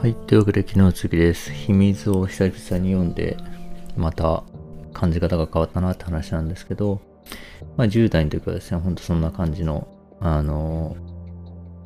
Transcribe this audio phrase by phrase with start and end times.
[0.00, 0.14] はい。
[0.14, 1.52] というわけで、昨日の次です。
[1.52, 3.36] 秘密を久々に読んで、
[3.98, 4.44] また
[4.94, 7.02] 感じ方が変わったなって話なんですけど、
[7.76, 9.86] まあ、10代の時はですね、ほんとそんな感じの、
[10.18, 10.96] あの、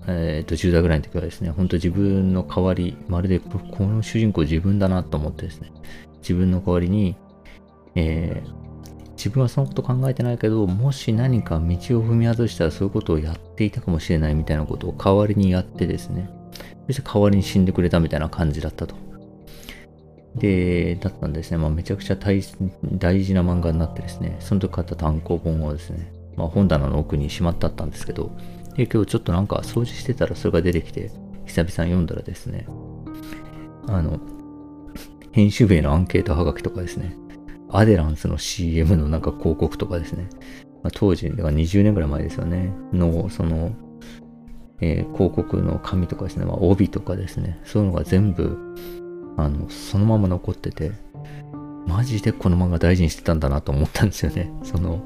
[0.07, 5.73] えっ、ー、と、10代ぐらいの時はですね、ほんと自分の代わり、まるでこの主人公自分だなと思ってですね、
[6.19, 7.17] 自分の代わりに、
[7.97, 16.31] えー、自分はそのこと考えてないけど、もし何か道を踏み外したらそういうことをやっていたかもしれないみたいなことを代わりにやってですね、
[16.87, 18.95] そして代わりに死んでくれたみたいな感じだったと。
[20.37, 21.59] で、だったんですね。
[21.59, 28.31] まあ、めちゃくちゃ大事な漫画になってですね、その時買った単行本をですね、まあ、本棚の奥にしまってあったんですけど、
[28.77, 31.11] で、今日ちょっとなんか掃除してたらそれが出てきて、
[31.47, 32.67] 久々に読んだらですね、
[33.87, 34.19] あの、
[35.31, 37.17] 編集部へのアンケートはがきとかですね、
[37.71, 40.29] アデランスの CM のなんか広告とかですね、
[40.83, 43.73] まあ、当時、だから20年ぐらい前ですよね、の、その、
[44.81, 48.59] えー、広告の紙とかですね、まあ、帯とかですね、そういうのが全部、
[49.37, 50.93] あの、そのまま残ってて、
[51.87, 54.53] マジでこの漫画大事にしてたんだなと思ったんですよね。
[54.65, 55.03] その、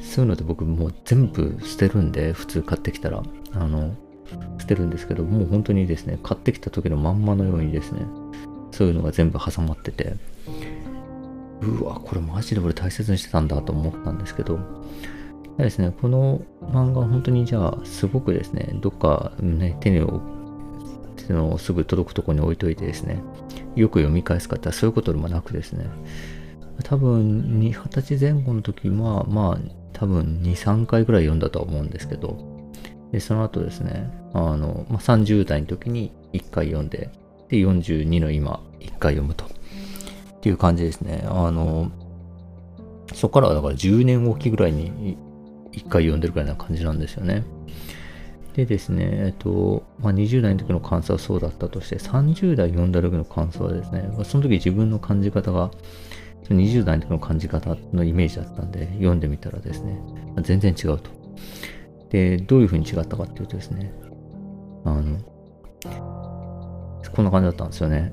[0.00, 3.94] そういうので僕もう全部捨てるんで、普通買ってきたら、あの、
[4.58, 8.02] 捨てるんですけど、もう本当にですね、買ってきた時のまんまのようにですね、
[8.70, 10.16] そういうのが全部挟まってて、
[11.62, 14.58] うわ、これマジで俺大切にしてたんだと思ったんですけど、
[15.64, 20.06] ですね、この漫画本当にじゃあすごくですね、どっかね、手に
[21.16, 23.22] 手のすぐ届くところに置いといてですね、
[23.74, 25.86] よく読み返す方はそういうことでもなくですね、
[26.84, 32.38] 多分二十歳前後の時は、まあ多分2、3回ぐらい読んだとは思うんですけど、
[33.10, 37.10] で、その後ですね、あの、まあ、30代の時に1回読んで、
[37.48, 39.44] で、42の今、1回読むと。
[39.44, 41.24] っていう感じですね。
[41.26, 41.90] あの、
[43.12, 45.16] そこからはだから10年おきぐらいに
[45.78, 47.44] 一回読んでるくらいな感じなんですよね。
[48.54, 55.70] でですね、えっと、まあ、20代の時の感想はそうだったとして、30代読んだ時の感想はですね、その時自分の感じ方が、
[56.48, 60.00] 20代の時の感じ方のイメージだったんで、読んでみたらですね、
[60.42, 61.10] 全然違うと。
[62.10, 63.92] で、どういう風に違ったかっていうとですね、
[64.84, 65.18] あの、
[67.14, 68.12] こんな感じだったんですよね。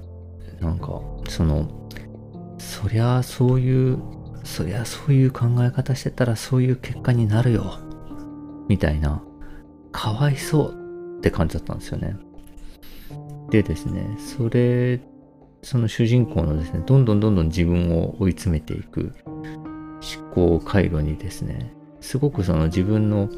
[0.60, 1.68] なんか、その、
[2.60, 3.98] そりゃそういう
[4.46, 7.80] そりゃそういう考え方してたらそういう結果になるよ。
[8.70, 9.22] みたいな、
[9.92, 12.16] かわいそうって感じだったんですよね。
[13.50, 15.02] でですね、それ、
[15.62, 19.14] その主人公のですね、どんどんどんどん自分を追い詰めていく
[20.18, 23.30] 思考回路にですね、すごくその自分の、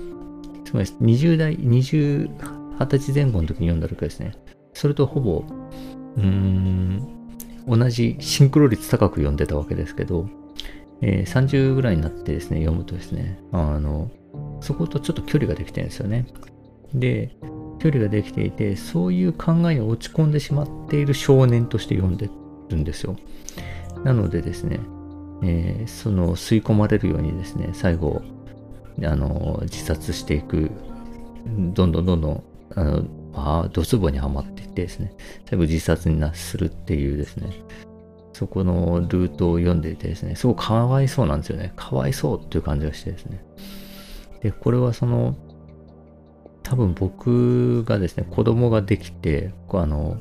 [0.66, 2.38] つまり20代、20、
[2.78, 4.34] 20歳前後の時に読んだ時ですね、
[4.74, 5.44] それとほぼ、
[6.18, 7.07] うーん、
[7.68, 10.28] 同じシンクロ率高く読んでたわけですけど、
[11.02, 14.09] えー、30ぐらいになってですね、読むとですね、あの、
[14.62, 16.25] そことちょっと距離ができてるんですよね。
[16.94, 17.35] で、
[17.80, 22.30] 距離ができていて、そういう考えに落ち込んでしまっている少年として読んで
[22.69, 23.16] るんですよ。
[24.03, 24.80] なのでですね、
[25.44, 28.22] えー、その吸い込まれるようにですね、最後、
[29.03, 30.72] あの、自殺していく、
[31.46, 32.44] どんどんどんどん、
[32.75, 33.03] あの、
[33.34, 35.13] あドツボにはまっていってですね、
[35.47, 37.52] 最後自殺になするっていうですね、
[38.38, 41.74] そこのルートを読んでいてですね、すごくかわいそうなんですよね。
[41.75, 43.44] かわいそうっていう感じがしてですね。
[44.44, 45.36] で、これはその、
[46.62, 50.20] 多分僕がですね、子供ができて、あの、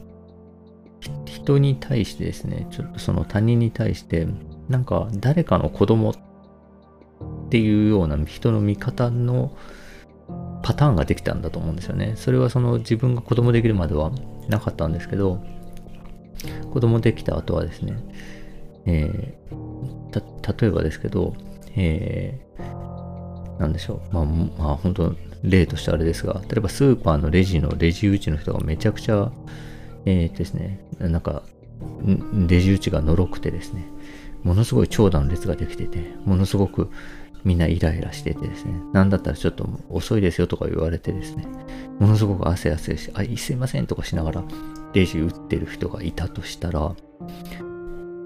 [1.27, 4.27] 人に対してですね、ちょっとその他人に対して、
[4.71, 6.15] なんか誰かの子供っ
[7.51, 9.55] ていうような人の見方の
[10.63, 12.15] パターンができたんだと思うんですよね。
[12.17, 14.11] それはその自分が子供できるまでは
[14.49, 15.43] なかったんですけど、
[16.73, 17.97] 子供できた後はですね、
[18.87, 21.35] えー、例えばですけど、
[21.77, 24.15] えー、なんでしょう。
[24.15, 29.31] まあ、まあ、本当例としてあれですが、例えばスーパーのレジのレジ打ちの人がめちゃくちゃ、
[30.05, 31.43] えー、ですね、なんか、
[32.47, 33.85] レジ打ちがのろくてですね、
[34.43, 36.91] ものすごい長蛇の列ができてて、ものすごく
[37.45, 41.47] みんなイライラしててですね、なんだったらちょっと遅いですよとか言われてですね、
[41.99, 44.45] ものすごく汗汗し、あ、すいませんとかしながら
[44.93, 46.95] レジ打ってる人がいたとしたら、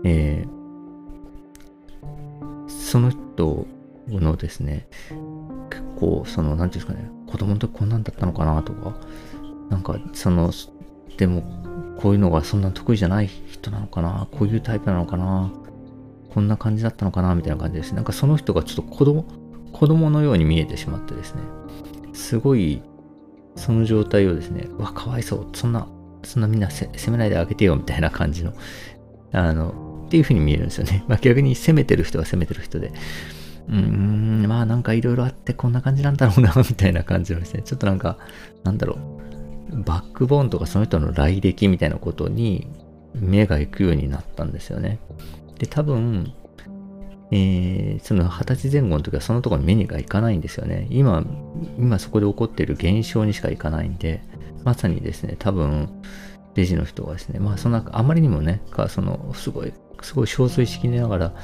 [0.05, 3.67] えー、その人
[4.09, 4.89] のですね、
[5.71, 8.97] 結構、その、なんていうんですかね、子供の時こんなんだったのかなとか、
[9.69, 10.51] なんか、その、
[11.17, 11.43] でも、
[12.01, 15.53] こういうのがそんな得意じゃない人なのかな、こういうタイプなのかな、
[16.33, 17.95] こんな感じだったのかなみたいな感じです。
[17.95, 19.25] なんかその人がちょっと子供、
[19.73, 21.43] 子供のように見えてしまってですね、
[22.13, 22.83] すごい、
[23.57, 25.87] その状態をですね、わ、かわいそう、そんな、
[26.23, 28.53] そんなみんな責めないであげてよ、みたいな感じの、
[29.33, 31.05] あの、っていう風に見えるんですよね。
[31.09, 32.93] まあ逆に責めてる人は責めてる人で、
[33.69, 38.19] うーん、まあなんかいろいろあってこんな感じなんだろうな、みたいな感じのですね、ちょっとなんか、
[38.65, 39.21] なんだろう
[39.73, 42.67] バックボーンとかその人の来歴みたいなことに
[43.15, 44.99] 目が行くようになったんですよね。
[45.59, 46.33] で、多分、
[47.33, 50.87] えー、その二十歳前後の時はそのところに目にがいかないんですよね。
[50.91, 51.25] 今、
[51.79, 54.23] 今そこで起こっている現象にしかいかないんで、
[54.65, 55.89] まさにですね、多分、
[56.55, 59.73] レジの人がですね、まあそんな、あまりにもね、かその、すごい、
[60.03, 61.35] すごい憔悴しきながら、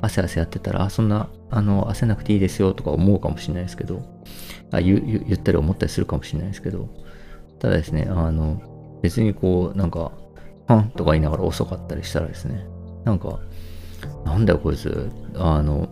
[0.00, 4.02] 汗汗やってたら、あ、そんな、あの、汗なくていいですよとか思うかもしれないですけど、
[4.72, 6.88] あ言言ったり思ったりするかもしれないですけど、
[7.60, 10.12] ただですね、あの、別にこう、なんか、
[10.66, 12.66] はんとか言いながら遅かったりしたらですね、
[13.04, 13.38] なんか、
[14.24, 15.88] なんだよこいつ、あの、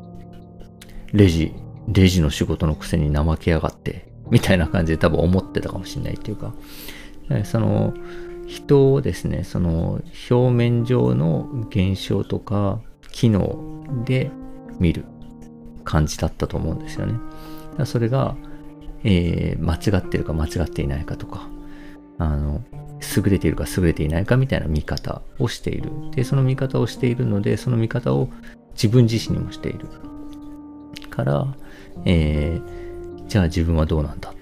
[1.12, 1.52] レジ、
[1.88, 6.54] レジの仕事のくせに怠けやがって、みたいな感じで多分思ってたかもしれないっていうか、
[7.44, 7.94] その、
[8.46, 12.80] 人をですね、その表面上の現象とか
[13.10, 14.30] 機能で
[14.78, 15.04] 見る
[15.84, 17.18] 感じだったと思うんですよね。
[17.84, 18.36] それが、
[19.02, 21.48] えー、間違ってるか間違っていないかとか、
[22.18, 22.62] あの、
[23.16, 25.90] 優れているか優れていないかみたいな見方をしている。
[26.12, 28.28] で、その見方をしているので、その見方を
[28.72, 29.86] 自分自身にもしている。
[31.10, 31.46] から、
[32.04, 34.34] えー、じゃあ自分はどうなんだ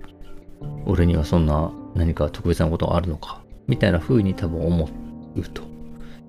[0.87, 3.43] 俺にはそんな何か特別なことがあるのか？
[3.67, 4.89] みたいな風に多分思
[5.37, 5.63] うと。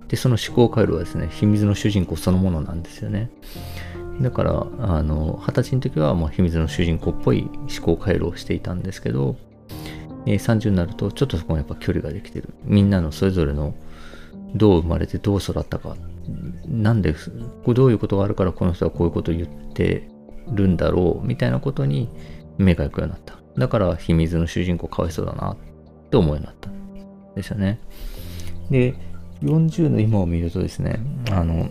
[0.09, 3.29] で、その思考回路はですね、秘密の主人公そのものなんですよね。
[4.21, 9.37] だから、あの、二十歳の時は、まあ、秘密の主人公っぽい思考回路をしていたんですけど、
[10.25, 12.49] えー、30になると、ちょっとそこもやっぱ距離ができてる。
[12.63, 13.73] みんなのそれぞれの、
[14.55, 15.95] どう生まれてどう育ったか、
[16.67, 17.15] なんで、
[17.67, 20.07] どういうことがあるからこの人はこういうことを言って
[20.51, 22.09] るんだろう、みたいなことに
[22.57, 23.37] 目が行くようになった。
[23.57, 25.57] だから、秘密の主人公かわいそうだな、っ
[26.09, 26.69] て思うようになった。
[27.35, 27.79] ですよね。
[28.69, 28.95] で、
[29.41, 30.99] 40の今を見るとですね、
[31.31, 31.69] あの、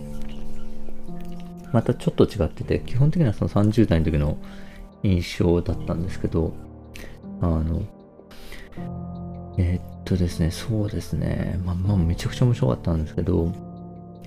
[1.72, 4.37] またちょっと違ってて、基本的にはその30代の時の
[5.02, 6.52] 印象だったんですけど、
[7.40, 7.82] あの、
[9.58, 13.52] えー、っとですね、そうですね、まあ、まあ、めちゃくちゃ面白かったんですけど、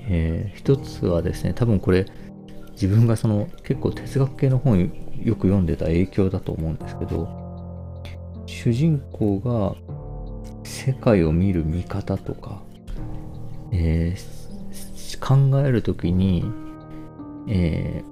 [0.08, 2.06] えー、一つはですね、多分これ、
[2.74, 4.80] 自分がその結構哲学系の本
[5.24, 7.28] よく読んでた影響だと思うんですけど、
[8.46, 9.76] 主人公が
[10.64, 12.62] 世界を見る見方とか、
[13.72, 16.46] えー、考えるときに、
[17.48, 18.04] え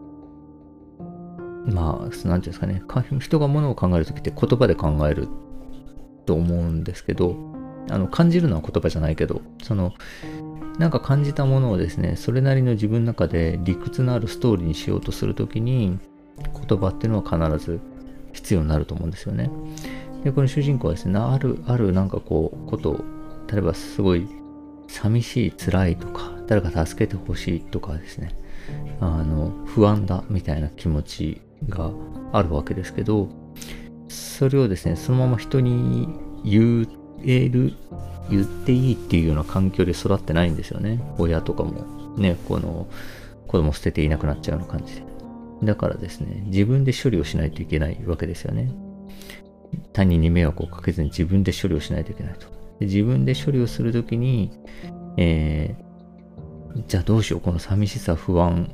[1.68, 2.82] ー、まあ、なんていうんですかね、
[3.20, 5.28] 人が物を考えるときって言葉で考える
[6.26, 7.36] と思うんですけど、
[7.90, 9.94] あの、感じるのは言葉じゃないけど、その、
[10.80, 16.00] なんか感じたものをですね、それなりの自分の中で理屈のあるストーリーにしようとするときに、
[16.68, 17.80] 言葉っていうのは必ず
[18.32, 19.50] 必要になると思うんですよね。
[20.24, 23.04] で、この主人公はですね、ある、あるなんかこう、ことを、
[23.52, 24.28] 例えばすごい
[24.88, 28.36] 寂しい、辛いとか、誰か助けてほしいとかですね、
[29.00, 31.92] あの、不安だみたいな気持ちが
[32.32, 33.30] あるわけですけど、
[34.14, 36.08] それをですね、そのまま人に
[36.44, 36.88] 言
[37.26, 37.74] える、
[38.30, 41.02] 言っていいっていうような環境で育ってないんですよね。
[41.18, 42.88] 親とかも、ね、この、
[43.48, 45.04] 子供捨てていなくなっちゃうような感じで。
[45.64, 48.72] だからですね、自分で処理をしないといけないわけですよね。
[49.94, 52.48] 他人に迷惑をかけずに自分で処理をしないといけないと。
[52.80, 54.52] で自分で処理をするときに、
[55.18, 58.74] えー、じゃあどうしよう、この寂しさ、不安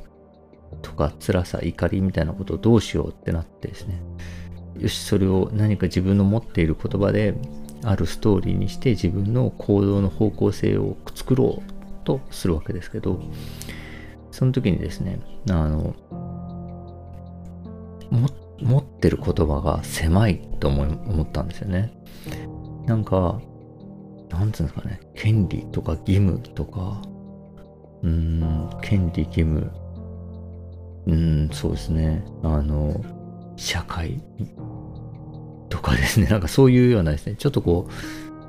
[0.82, 4.00] とか辛さ、怒りみたいなことをどうしようってなってですね。
[4.80, 7.34] よし、それを何か自分の持っている言葉で
[7.82, 13.20] あるストーリーにして自分の行動の方向性を作ろうとするわけですけど、
[14.30, 15.94] その時にですね、あの、
[18.60, 21.92] 持ってる言葉が狭いと思い思ったんですよね。
[22.86, 23.40] なんか、
[24.30, 27.02] なんつうんですかね、権利とか義務とか、
[28.02, 29.70] うーん、権利、義務、
[31.06, 32.94] うん、そうですね、あの、
[33.60, 34.22] 社会？
[35.68, 37.88] とかですね、なんかそういうようなですね、ちょっとこ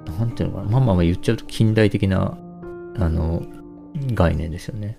[0.08, 2.38] う、なんていうのかな、まあまあまあ言っちゃうと近代的な、
[2.98, 3.44] あの、
[4.14, 4.98] 概念ですよね。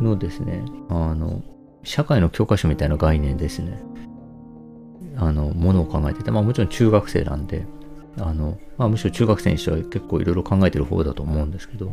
[0.00, 1.42] のですね、あの、
[1.84, 3.78] 社会の教科書みたいな概念ですね。
[5.18, 7.66] あの、ものを考えてて、まあもちろん中学生なんで、
[8.18, 11.92] あの、まあむしろ中学生にしては結構いろいろ考えてる方だと思うんですけど、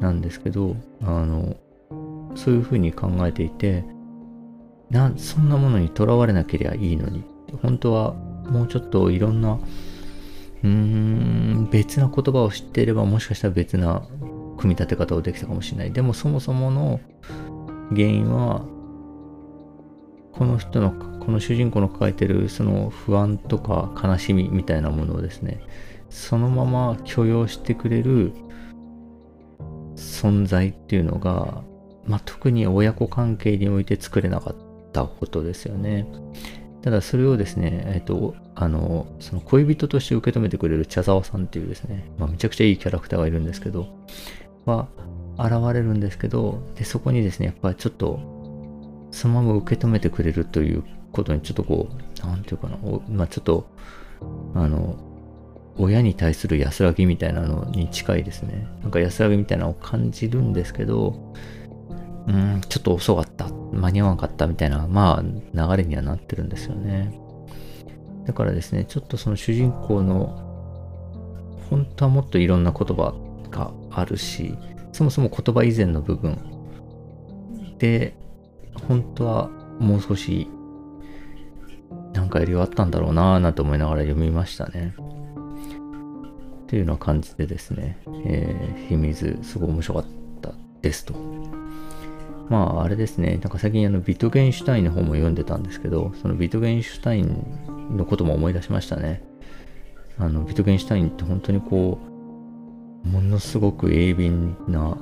[0.00, 1.56] なんですけど、あの、
[2.34, 3.84] そういうふうに考えていて、
[4.92, 7.24] な、そんなものにとらわれなければいいのに、
[7.62, 9.58] 本当はもうちょっといろんな、
[10.62, 14.02] うーん、別な言葉を知っていればもしかしたら別な
[14.58, 15.92] 組み立て方をできたかもしれない。
[15.92, 17.00] でもそもそもの
[17.90, 18.64] 原因は、
[20.32, 25.60] この人のこの主人公の抱えてるその不安とか悲しみみたいなものをですね
[26.10, 28.32] そのまま許容してくれる
[29.94, 31.62] 存在っていうのが、
[32.06, 36.06] まあ、特に親子関係において作れなかったたことですよね。
[36.82, 43.86] ただそれをですね、えっ、と、あの、その恋人として受け止めてくれる茶沢さんっていうですね、まあ、めちゃくちゃいいキャラクターがいるんですけど、
[44.64, 44.88] は、
[45.38, 48.18] 現れるんですけど、で、そこにですね、やっぱりちょっと、
[49.12, 52.76] そのまま受け止めてくれるということにちょっとこう、なんていうかな、
[53.08, 53.66] まあちょっと、
[54.54, 54.96] あの、
[55.78, 58.66] 親に対する安らぎみたいなのに近いですね。
[58.82, 61.34] なんか安らぎみたいなのを感じるんですけど、
[62.26, 67.18] うん、ちょっと遅かった、間に合わなかったみたいな、まあ流れにはなってるんですよね。
[68.26, 70.48] だからですね、ちょっとその主人公の、
[71.70, 73.14] 本当はもっといろんな言葉
[73.50, 74.56] があるし、
[74.92, 76.38] そもそも言葉以前の部分
[77.78, 78.14] で、
[78.88, 79.48] 本当は
[79.80, 80.48] もう少し
[82.12, 84.94] なんかやり終わったんだろうなぁなんて思いながら読みましたね。
[86.62, 90.04] っていうような感じでですね、えー、秘密すごい面白かっ
[90.40, 91.14] たですと。
[92.52, 99.24] まああれですね、なんか最近あのビトゲンシュタインの方も読んでたんですけど、そのビトゲンシュタインのことも思い出しましたね。
[100.18, 101.98] あのビトゲンシュタインって本当にこ
[103.06, 104.98] う、ものすごく鋭敏な、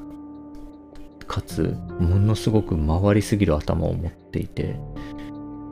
[1.26, 4.76] かつ、ものすごく回りすぎる頭を持っていて、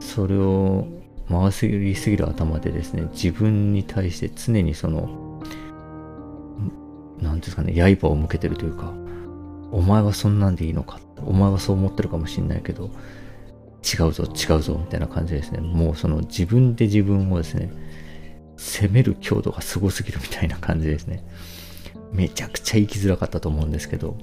[0.01, 0.85] それを
[1.29, 5.41] 回りすぎる頭でですね、自分に対して常にその、
[7.21, 8.93] 何ですかね、刃を向けてるというか、
[9.71, 12.89] お前はそんなんでいいのか、お前はそう思ってるかもしんないけど、
[13.83, 15.59] 違うぞ、違うぞ、みたいな感じですね。
[15.59, 17.71] もうその自分で自分をですね、
[18.57, 21.23] 攻める強度がすごすぎるみたいな感じですね。
[22.11, 24.17] めちゃくちゃ生きづらかったと思うんですけど、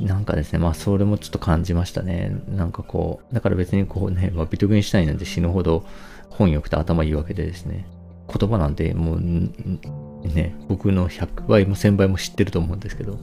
[0.00, 2.36] なんかですね、まあそれもちょっと感じましたね。
[2.48, 5.84] なんかこう、だから別にこうね、まあ、ビトゲンシュタインなんて死ぬほど
[6.30, 7.86] 本よくて頭いいわけでですね、
[8.28, 13.18] 言葉なんてもうね、僕の100倍も1000倍も知ってると思うんですけど、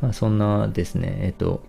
[0.00, 1.62] まあそんなですね、えっと、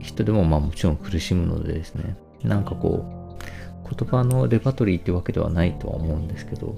[0.00, 3.38] 人でもまあもちろん苦しむのでですね、なんかこ
[3.84, 6.74] う、言葉のレパトリーってわけではないとは思うんですけど、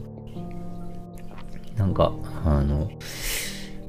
[1.76, 2.12] なんか、
[2.44, 2.90] あの、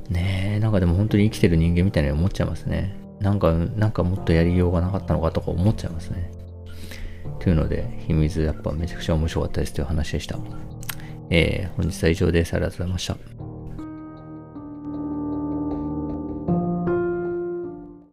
[0.10, 2.96] ねえ、なんかでも本当に生きてる人間みたいに思っちゃいますね。
[3.20, 6.32] なんか、なんかもっとやりようがなかったのかとか思っちゃいますね。
[7.40, 10.38] というので、秘密やっぱめちゃくちゃ面白かったですという話でした。
[11.30, 12.54] えー、本日は以上です。
[12.54, 13.53] ありがとうございました。